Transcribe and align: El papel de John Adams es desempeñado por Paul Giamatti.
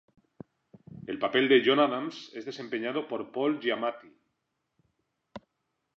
El 1.13 1.19
papel 1.25 1.45
de 1.51 1.59
John 1.63 1.79
Adams 1.81 2.23
es 2.33 2.43
desempeñado 2.47 3.07
por 3.07 3.27
Paul 3.31 3.59
Giamatti. 3.67 4.11